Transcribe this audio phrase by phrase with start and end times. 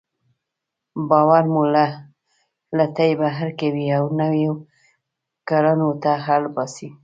[1.09, 1.85] باور مو له
[2.77, 4.53] لټۍ بهر کوي او نويو
[5.49, 6.89] کړنو ته اړ باسي.